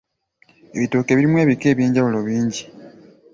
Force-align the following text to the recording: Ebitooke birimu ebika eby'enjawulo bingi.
Ebitooke 0.75 1.11
birimu 1.17 1.37
ebika 1.43 1.65
eby'enjawulo 1.71 2.19
bingi. 2.27 2.63